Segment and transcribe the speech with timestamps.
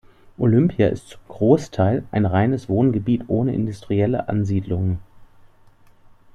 [0.39, 4.97] Olympia ist zum Großteil ein reines Wohngebiet ohne industrielle Ansiedlungen.